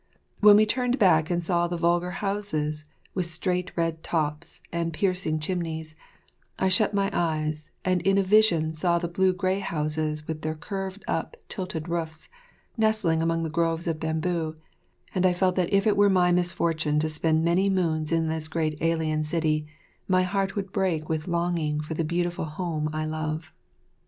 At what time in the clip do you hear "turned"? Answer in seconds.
0.65-0.97